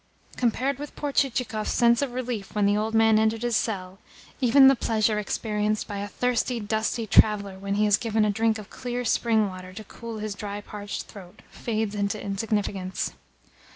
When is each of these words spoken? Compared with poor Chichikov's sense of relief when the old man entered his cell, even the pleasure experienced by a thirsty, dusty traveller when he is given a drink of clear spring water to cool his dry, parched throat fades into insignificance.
Compared 0.35 0.79
with 0.79 0.95
poor 0.95 1.11
Chichikov's 1.11 1.69
sense 1.69 2.01
of 2.01 2.11
relief 2.13 2.55
when 2.55 2.65
the 2.65 2.75
old 2.75 2.95
man 2.95 3.19
entered 3.19 3.43
his 3.43 3.55
cell, 3.55 3.99
even 4.39 4.67
the 4.67 4.75
pleasure 4.75 5.19
experienced 5.19 5.87
by 5.87 5.99
a 5.99 6.07
thirsty, 6.07 6.59
dusty 6.59 7.05
traveller 7.05 7.59
when 7.59 7.75
he 7.75 7.85
is 7.85 7.97
given 7.97 8.25
a 8.25 8.31
drink 8.31 8.57
of 8.57 8.71
clear 8.71 9.05
spring 9.05 9.47
water 9.47 9.73
to 9.73 9.83
cool 9.83 10.17
his 10.17 10.33
dry, 10.33 10.59
parched 10.59 11.03
throat 11.03 11.43
fades 11.51 11.93
into 11.93 12.19
insignificance. 12.19 13.13